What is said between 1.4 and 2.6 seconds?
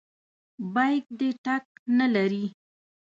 ټک نه لري.